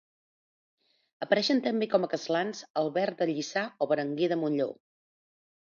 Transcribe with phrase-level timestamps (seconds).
[1.25, 4.77] Apareixen també com a castlans Albert de Lliçà o Berenguer de Montlleó.